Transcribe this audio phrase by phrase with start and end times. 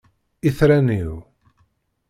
[0.47, 1.13] Itran-iw!